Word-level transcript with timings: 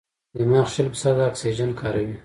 دماغ 0.37 0.65
شل 0.73 0.87
فیصده 0.93 1.23
اکسیجن 1.29 1.69
کاروي. 1.79 2.15